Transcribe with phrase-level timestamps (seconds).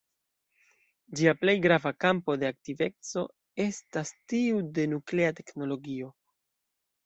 [1.19, 3.27] Ĝia plej grava kampo de aktiveco
[3.69, 6.13] estas tiu de nuklea teknologio.